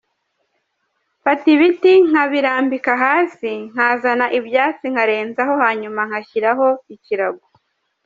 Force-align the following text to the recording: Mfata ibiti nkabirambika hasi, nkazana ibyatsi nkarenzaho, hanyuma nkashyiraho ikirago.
Mfata 1.19 1.45
ibiti 1.55 1.91
nkabirambika 2.07 2.91
hasi, 3.03 3.51
nkazana 3.71 4.25
ibyatsi 4.37 4.85
nkarenzaho, 4.93 5.53
hanyuma 5.63 6.01
nkashyiraho 6.07 6.67
ikirago. 6.95 7.45